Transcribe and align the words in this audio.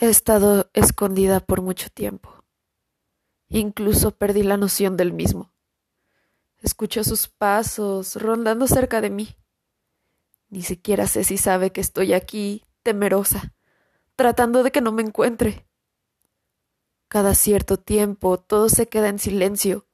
He 0.00 0.08
estado 0.08 0.70
escondida 0.74 1.40
por 1.40 1.60
mucho 1.60 1.90
tiempo. 1.90 2.44
Incluso 3.48 4.12
perdí 4.12 4.44
la 4.44 4.56
noción 4.56 4.96
del 4.96 5.12
mismo. 5.12 5.52
Escucho 6.58 7.02
sus 7.02 7.26
pasos 7.26 8.14
rondando 8.14 8.68
cerca 8.68 9.00
de 9.00 9.10
mí. 9.10 9.36
Ni 10.50 10.62
siquiera 10.62 11.08
sé 11.08 11.24
si 11.24 11.36
sabe 11.36 11.72
que 11.72 11.80
estoy 11.80 12.12
aquí, 12.12 12.64
temerosa, 12.84 13.56
tratando 14.14 14.62
de 14.62 14.70
que 14.70 14.80
no 14.80 14.92
me 14.92 15.02
encuentre. 15.02 15.66
Cada 17.08 17.34
cierto 17.34 17.76
tiempo 17.76 18.38
todo 18.38 18.68
se 18.68 18.88
queda 18.88 19.08
en 19.08 19.18
silencio, 19.18 19.88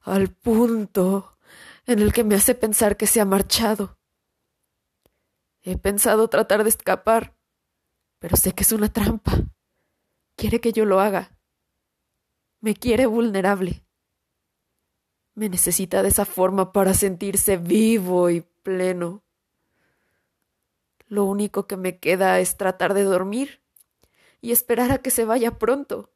al 0.00 0.30
punto 0.30 1.38
en 1.86 2.00
el 2.00 2.12
que 2.12 2.24
me 2.24 2.34
hace 2.34 2.56
pensar 2.56 2.96
que 2.96 3.06
se 3.06 3.20
ha 3.20 3.24
marchado. 3.24 4.00
He 5.62 5.78
pensado 5.78 6.26
tratar 6.26 6.64
de 6.64 6.70
escapar, 6.70 7.33
pero 8.24 8.38
sé 8.38 8.52
que 8.52 8.62
es 8.62 8.72
una 8.72 8.90
trampa. 8.90 9.32
Quiere 10.34 10.58
que 10.58 10.72
yo 10.72 10.86
lo 10.86 10.98
haga. 10.98 11.36
Me 12.60 12.74
quiere 12.74 13.04
vulnerable. 13.04 13.84
Me 15.34 15.50
necesita 15.50 16.02
de 16.02 16.08
esa 16.08 16.24
forma 16.24 16.72
para 16.72 16.94
sentirse 16.94 17.58
vivo 17.58 18.30
y 18.30 18.40
pleno. 18.40 19.22
Lo 21.06 21.26
único 21.26 21.66
que 21.66 21.76
me 21.76 21.98
queda 21.98 22.40
es 22.40 22.56
tratar 22.56 22.94
de 22.94 23.02
dormir 23.02 23.60
y 24.40 24.52
esperar 24.52 24.90
a 24.90 25.02
que 25.02 25.10
se 25.10 25.26
vaya 25.26 25.58
pronto. 25.58 26.10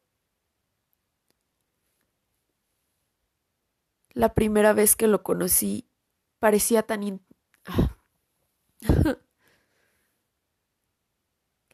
La 4.15 4.33
primera 4.33 4.73
vez 4.73 4.97
que 4.97 5.09
lo 5.09 5.23
conocí 5.23 5.91
parecía 6.39 6.85
tan... 6.85 7.21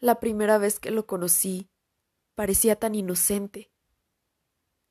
La 0.01 0.21
primera 0.21 0.59
vez 0.59 0.81
que 0.81 0.91
lo 0.91 1.07
conocí 1.07 1.71
parecía 2.35 2.77
tan 2.77 2.95
inocente. 2.95 3.71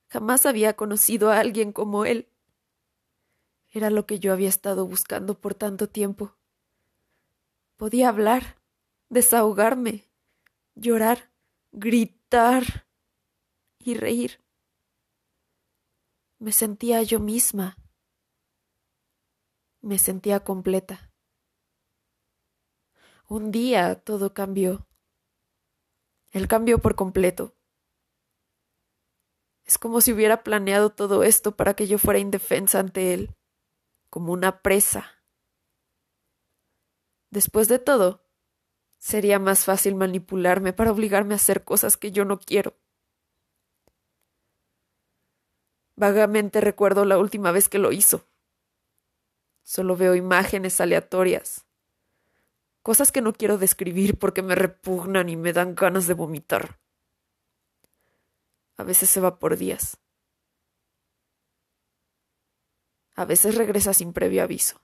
Jamás 0.08 0.46
había 0.46 0.76
conocido 0.76 1.30
a 1.30 1.38
alguien 1.38 1.72
como 1.72 2.04
él. 2.04 2.28
Era 3.70 3.90
lo 3.90 4.06
que 4.06 4.18
yo 4.18 4.32
había 4.32 4.48
estado 4.48 4.86
buscando 4.86 5.40
por 5.40 5.54
tanto 5.54 5.88
tiempo. 5.88 6.36
Podía 7.76 8.08
hablar, 8.08 8.60
desahogarme, 9.08 10.08
llorar, 10.74 11.32
gritar 11.72 12.86
y 13.78 13.94
reír. 13.94 14.40
Me 16.38 16.52
sentía 16.52 17.02
yo 17.02 17.20
misma. 17.20 17.76
Me 19.80 19.98
sentía 19.98 20.40
completa. 20.40 21.12
Un 23.28 23.50
día 23.50 23.96
todo 23.96 24.34
cambió. 24.34 24.86
El 26.34 26.48
cambió 26.48 26.80
por 26.80 26.96
completo. 26.96 27.54
Es 29.64 29.78
como 29.78 30.00
si 30.00 30.12
hubiera 30.12 30.42
planeado 30.42 30.90
todo 30.90 31.22
esto 31.22 31.54
para 31.54 31.74
que 31.74 31.86
yo 31.86 31.96
fuera 31.96 32.18
indefensa 32.18 32.80
ante 32.80 33.14
él, 33.14 33.36
como 34.10 34.32
una 34.32 34.60
presa. 34.60 35.22
Después 37.30 37.68
de 37.68 37.78
todo, 37.78 38.24
sería 38.98 39.38
más 39.38 39.64
fácil 39.64 39.94
manipularme 39.94 40.72
para 40.72 40.90
obligarme 40.90 41.34
a 41.34 41.36
hacer 41.36 41.62
cosas 41.62 41.96
que 41.96 42.10
yo 42.10 42.24
no 42.24 42.40
quiero. 42.40 42.74
Vagamente 45.94 46.60
recuerdo 46.60 47.04
la 47.04 47.16
última 47.16 47.52
vez 47.52 47.68
que 47.68 47.78
lo 47.78 47.92
hizo. 47.92 48.26
Solo 49.62 49.94
veo 49.94 50.16
imágenes 50.16 50.80
aleatorias. 50.80 51.64
Cosas 52.84 53.12
que 53.12 53.22
no 53.22 53.32
quiero 53.32 53.56
describir 53.56 54.18
porque 54.18 54.42
me 54.42 54.54
repugnan 54.54 55.30
y 55.30 55.36
me 55.36 55.54
dan 55.54 55.74
ganas 55.74 56.06
de 56.06 56.12
vomitar. 56.12 56.78
A 58.76 58.82
veces 58.82 59.08
se 59.08 59.20
va 59.20 59.38
por 59.38 59.56
días. 59.56 59.96
A 63.14 63.24
veces 63.24 63.54
regresa 63.54 63.94
sin 63.94 64.12
previo 64.12 64.42
aviso. 64.42 64.82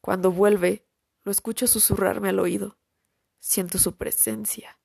Cuando 0.00 0.30
vuelve, 0.30 0.86
lo 1.24 1.32
escucho 1.32 1.66
susurrarme 1.66 2.28
al 2.28 2.38
oído. 2.38 2.78
Siento 3.40 3.78
su 3.78 3.96
presencia. 3.96 4.78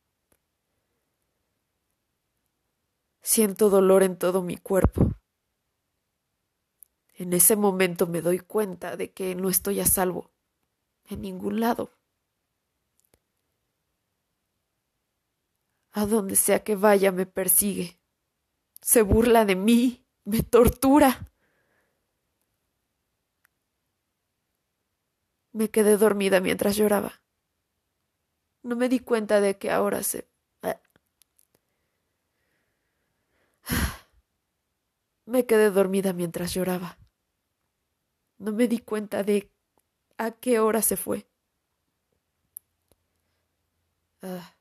Siento 3.21 3.69
dolor 3.69 4.01
en 4.01 4.17
todo 4.17 4.41
mi 4.41 4.57
cuerpo. 4.57 5.13
En 7.13 7.33
ese 7.33 7.55
momento 7.55 8.07
me 8.07 8.23
doy 8.23 8.39
cuenta 8.39 8.97
de 8.97 9.11
que 9.11 9.35
no 9.35 9.49
estoy 9.49 9.81
a 9.81 9.85
salvo 9.85 10.31
en 11.11 11.21
ningún 11.21 11.59
lado. 11.59 11.91
A 15.91 16.05
donde 16.05 16.35
sea 16.35 16.63
que 16.63 16.75
vaya 16.75 17.11
me 17.11 17.25
persigue, 17.25 17.99
se 18.81 19.01
burla 19.01 19.45
de 19.45 19.55
mí, 19.55 20.07
me 20.23 20.41
tortura. 20.41 21.31
Me 25.51 25.69
quedé 25.69 25.97
dormida 25.97 26.39
mientras 26.39 26.77
lloraba. 26.77 27.21
No 28.63 28.75
me 28.75 28.87
di 28.87 28.99
cuenta 28.99 29.41
de 29.41 29.57
que 29.57 29.69
ahora 29.69 30.01
se 30.03 30.31
Me 35.25 35.45
quedé 35.45 35.71
dormida 35.71 36.13
mientras 36.13 36.53
lloraba. 36.53 36.97
No 38.37 38.51
me 38.51 38.67
di 38.67 38.79
cuenta 38.79 39.23
de 39.23 39.51
a 40.21 40.31
qué 40.31 40.59
hora 40.59 40.83
se 40.83 40.97
fue. 40.97 41.25
Ah. 44.21 44.55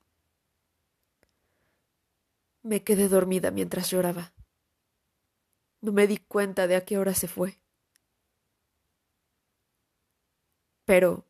Me 2.63 2.83
quedé 2.83 3.09
dormida 3.09 3.51
mientras 3.51 3.91
lloraba. 3.91 4.33
No 5.83 5.93
me 5.93 6.07
di 6.07 6.17
cuenta 6.17 6.67
de 6.67 6.77
a 6.77 6.85
qué 6.87 6.97
hora 6.97 7.15
se 7.15 7.29
fue. 7.29 7.61
Pero, 10.87 11.27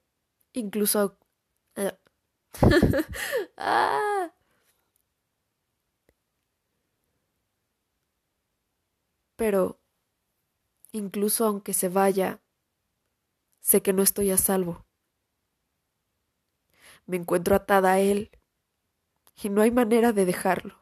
incluso... 0.52 1.18
ah. 3.56 4.32
Pero, 9.36 9.80
incluso 10.92 11.46
aunque 11.46 11.72
se 11.72 11.88
vaya, 11.88 12.40
sé 13.60 13.82
que 13.82 13.92
no 13.92 14.02
estoy 14.02 14.30
a 14.30 14.36
salvo. 14.36 14.86
Me 17.06 17.16
encuentro 17.16 17.54
atada 17.54 17.92
a 17.92 18.00
él 18.00 18.30
y 19.42 19.48
no 19.48 19.62
hay 19.62 19.70
manera 19.70 20.12
de 20.12 20.24
dejarlo. 20.24 20.76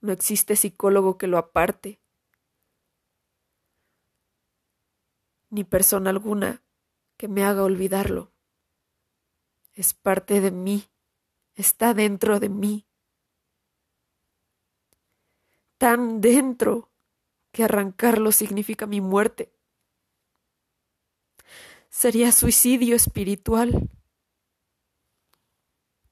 No 0.00 0.12
existe 0.12 0.56
psicólogo 0.56 1.18
que 1.18 1.26
lo 1.26 1.36
aparte, 1.36 2.00
ni 5.50 5.64
persona 5.64 6.10
alguna 6.10 6.64
que 7.16 7.28
me 7.28 7.44
haga 7.44 7.64
olvidarlo. 7.64 8.32
Es 9.74 9.94
parte 9.94 10.40
de 10.40 10.50
mí, 10.50 10.90
está 11.54 11.92
dentro 11.92 12.40
de 12.40 12.48
mí 12.48 12.86
tan 15.80 16.20
dentro 16.20 16.92
que 17.52 17.64
arrancarlo 17.64 18.32
significa 18.32 18.86
mi 18.86 19.00
muerte. 19.00 19.50
Sería 21.90 22.30
suicidio 22.30 22.94
espiritual. 22.94 23.90